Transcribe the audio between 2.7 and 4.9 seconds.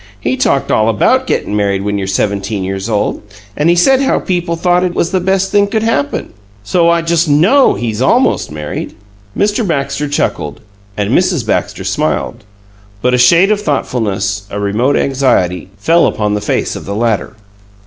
old, an' he said how people thought